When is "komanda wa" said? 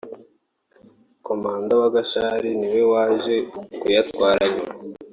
1.27-1.89